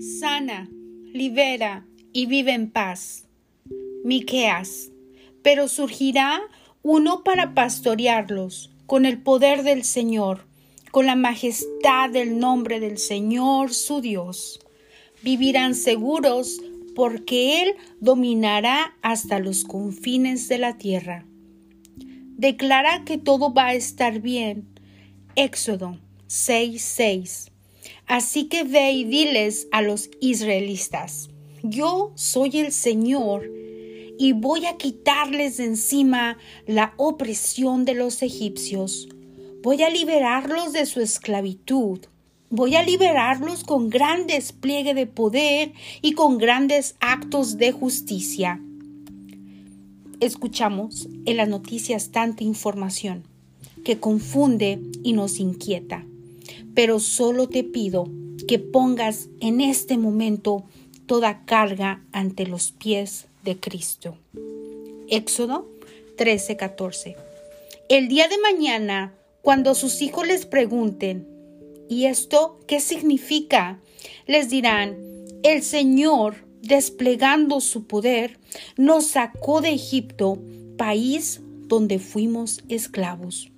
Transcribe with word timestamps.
sana, 0.00 0.70
libera 1.12 1.86
y 2.12 2.26
vive 2.26 2.52
en 2.52 2.70
paz. 2.70 3.28
Miqueas. 4.04 4.90
Pero 5.42 5.68
surgirá 5.68 6.40
uno 6.82 7.22
para 7.22 7.54
pastorearlos 7.54 8.70
con 8.86 9.04
el 9.04 9.20
poder 9.22 9.62
del 9.62 9.84
Señor, 9.84 10.46
con 10.90 11.06
la 11.06 11.16
majestad 11.16 12.10
del 12.10 12.38
nombre 12.38 12.80
del 12.80 12.98
Señor 12.98 13.72
su 13.72 14.00
Dios. 14.00 14.60
Vivirán 15.22 15.74
seguros 15.74 16.60
porque 16.94 17.62
Él 17.62 17.74
dominará 18.00 18.96
hasta 19.02 19.38
los 19.38 19.64
confines 19.64 20.48
de 20.48 20.58
la 20.58 20.78
tierra. 20.78 21.24
Declara 22.36 23.04
que 23.04 23.18
todo 23.18 23.52
va 23.52 23.66
a 23.66 23.74
estar 23.74 24.20
bien. 24.20 24.66
Éxodo 25.36 25.98
6:6. 26.26 27.50
Así 28.06 28.44
que 28.44 28.64
ve 28.64 28.92
y 28.92 29.04
diles 29.04 29.68
a 29.70 29.82
los 29.82 30.10
israelitas, 30.20 31.30
yo 31.62 32.12
soy 32.14 32.58
el 32.58 32.72
Señor 32.72 33.50
y 34.18 34.32
voy 34.32 34.66
a 34.66 34.76
quitarles 34.76 35.56
de 35.56 35.64
encima 35.64 36.36
la 36.66 36.92
opresión 36.96 37.84
de 37.84 37.94
los 37.94 38.22
egipcios. 38.22 39.08
Voy 39.62 39.82
a 39.82 39.90
liberarlos 39.90 40.72
de 40.72 40.86
su 40.86 41.00
esclavitud. 41.00 42.00
Voy 42.50 42.76
a 42.76 42.82
liberarlos 42.82 43.62
con 43.62 43.88
gran 43.88 44.26
despliegue 44.26 44.92
de 44.92 45.06
poder 45.06 45.72
y 46.02 46.12
con 46.12 46.38
grandes 46.38 46.96
actos 47.00 47.58
de 47.58 47.72
justicia. 47.72 48.60
Escuchamos 50.20 51.08
en 51.24 51.36
las 51.36 51.48
noticias 51.48 52.10
tanta 52.10 52.44
información 52.44 53.24
que 53.84 54.00
confunde 54.00 54.80
y 55.02 55.14
nos 55.14 55.38
inquieta 55.38 56.04
pero 56.74 57.00
solo 57.00 57.48
te 57.48 57.64
pido 57.64 58.08
que 58.46 58.58
pongas 58.58 59.28
en 59.40 59.60
este 59.60 59.98
momento 59.98 60.64
toda 61.06 61.44
carga 61.44 62.04
ante 62.12 62.46
los 62.46 62.72
pies 62.72 63.26
de 63.44 63.56
Cristo. 63.58 64.16
Éxodo 65.08 65.66
13:14. 66.16 67.16
El 67.88 68.08
día 68.08 68.28
de 68.28 68.38
mañana, 68.38 69.12
cuando 69.42 69.74
sus 69.74 70.02
hijos 70.02 70.26
les 70.26 70.46
pregunten, 70.46 71.26
¿y 71.88 72.06
esto 72.06 72.60
qué 72.66 72.80
significa? 72.80 73.80
Les 74.26 74.48
dirán, 74.48 74.96
el 75.42 75.62
Señor, 75.62 76.36
desplegando 76.62 77.60
su 77.60 77.86
poder, 77.86 78.38
nos 78.76 79.06
sacó 79.06 79.60
de 79.60 79.70
Egipto, 79.70 80.38
país 80.76 81.40
donde 81.66 81.98
fuimos 81.98 82.62
esclavos. 82.68 83.50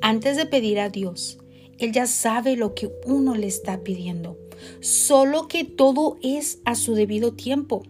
Antes 0.00 0.36
de 0.36 0.46
pedir 0.46 0.80
a 0.80 0.88
Dios 0.88 1.38
él 1.78 1.92
ya 1.92 2.06
sabe 2.06 2.56
lo 2.56 2.74
que 2.74 2.90
uno 3.06 3.34
le 3.34 3.46
está 3.46 3.82
pidiendo, 3.82 4.38
solo 4.80 5.48
que 5.48 5.64
todo 5.64 6.18
es 6.22 6.58
a 6.64 6.74
su 6.74 6.94
debido 6.94 7.32
tiempo. 7.32 7.82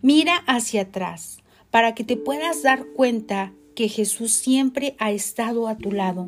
Mira 0.00 0.36
hacia 0.46 0.82
atrás 0.82 1.38
para 1.70 1.94
que 1.94 2.04
te 2.04 2.16
puedas 2.16 2.62
dar 2.62 2.86
cuenta 2.86 3.52
que 3.74 3.88
Jesús 3.88 4.32
siempre 4.32 4.94
ha 4.98 5.12
estado 5.12 5.68
a 5.68 5.76
tu 5.76 5.92
lado, 5.92 6.26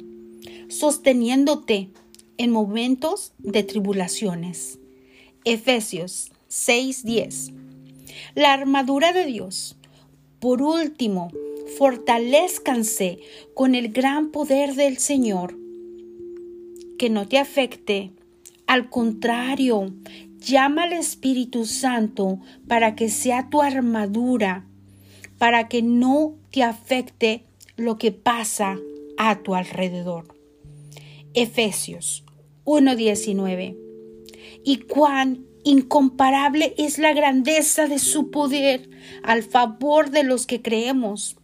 sosteniéndote 0.68 1.90
en 2.38 2.50
momentos 2.50 3.32
de 3.38 3.62
tribulaciones. 3.62 4.78
Efesios 5.44 6.32
6:10. 6.48 7.52
La 8.34 8.52
armadura 8.52 9.12
de 9.12 9.26
Dios. 9.26 9.76
Por 10.40 10.62
último, 10.62 11.30
fortalezcanse 11.78 13.18
con 13.54 13.74
el 13.74 13.92
gran 13.92 14.30
poder 14.30 14.74
del 14.74 14.98
Señor 14.98 15.63
que 16.98 17.10
no 17.10 17.26
te 17.26 17.38
afecte. 17.38 18.12
Al 18.66 18.88
contrario, 18.88 19.92
llama 20.38 20.84
al 20.84 20.92
Espíritu 20.92 21.66
Santo 21.66 22.40
para 22.68 22.94
que 22.94 23.08
sea 23.08 23.48
tu 23.50 23.62
armadura, 23.62 24.66
para 25.38 25.68
que 25.68 25.82
no 25.82 26.36
te 26.50 26.62
afecte 26.62 27.44
lo 27.76 27.98
que 27.98 28.12
pasa 28.12 28.78
a 29.16 29.42
tu 29.42 29.54
alrededor. 29.54 30.34
Efesios 31.34 32.24
1:19. 32.64 33.76
Y 34.64 34.78
cuán 34.78 35.46
incomparable 35.64 36.74
es 36.78 36.98
la 36.98 37.12
grandeza 37.12 37.86
de 37.86 37.98
su 37.98 38.30
poder 38.30 38.88
al 39.22 39.42
favor 39.42 40.10
de 40.10 40.22
los 40.22 40.46
que 40.46 40.62
creemos. 40.62 41.36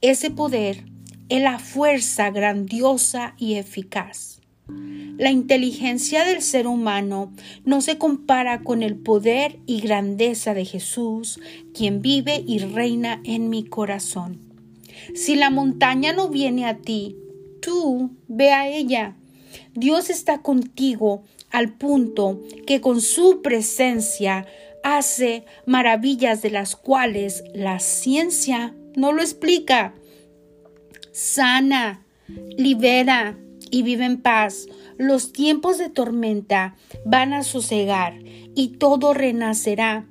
Ese 0.00 0.30
poder 0.30 0.84
es 1.28 1.42
la 1.42 1.58
fuerza 1.58 2.30
grandiosa 2.30 3.34
y 3.38 3.54
eficaz 3.54 4.39
la 5.20 5.30
inteligencia 5.30 6.24
del 6.24 6.40
ser 6.40 6.66
humano 6.66 7.30
no 7.66 7.82
se 7.82 7.98
compara 7.98 8.62
con 8.62 8.82
el 8.82 8.96
poder 8.96 9.58
y 9.66 9.80
grandeza 9.80 10.54
de 10.54 10.64
Jesús, 10.64 11.38
quien 11.74 12.00
vive 12.00 12.42
y 12.46 12.58
reina 12.58 13.20
en 13.24 13.50
mi 13.50 13.64
corazón. 13.64 14.40
Si 15.14 15.36
la 15.36 15.50
montaña 15.50 16.14
no 16.14 16.30
viene 16.30 16.64
a 16.64 16.78
ti, 16.78 17.16
tú 17.60 18.12
ve 18.28 18.52
a 18.52 18.66
ella. 18.68 19.14
Dios 19.74 20.08
está 20.08 20.40
contigo 20.40 21.22
al 21.50 21.74
punto 21.74 22.40
que 22.66 22.80
con 22.80 23.02
su 23.02 23.42
presencia 23.42 24.46
hace 24.82 25.44
maravillas 25.66 26.40
de 26.40 26.50
las 26.50 26.76
cuales 26.76 27.44
la 27.54 27.78
ciencia 27.78 28.74
no 28.96 29.12
lo 29.12 29.20
explica. 29.20 29.94
Sana, 31.12 32.06
libera, 32.56 33.36
y 33.70 33.82
vive 33.82 34.04
en 34.04 34.20
paz. 34.20 34.66
Los 34.98 35.32
tiempos 35.32 35.78
de 35.78 35.88
tormenta 35.88 36.76
van 37.04 37.32
a 37.32 37.42
sosegar 37.42 38.18
y 38.54 38.76
todo 38.78 39.14
renacerá. 39.14 40.06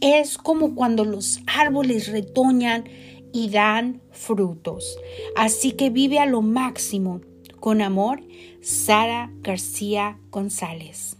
Es 0.00 0.38
como 0.38 0.74
cuando 0.74 1.04
los 1.04 1.40
árboles 1.46 2.08
retoñan 2.08 2.84
y 3.32 3.50
dan 3.50 4.00
frutos. 4.10 4.96
Así 5.36 5.72
que 5.72 5.90
vive 5.90 6.18
a 6.18 6.26
lo 6.26 6.42
máximo. 6.42 7.20
Con 7.58 7.82
amor, 7.82 8.22
Sara 8.62 9.30
García 9.42 10.18
González. 10.30 11.19